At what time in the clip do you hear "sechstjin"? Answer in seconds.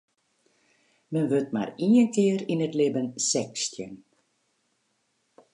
3.29-3.93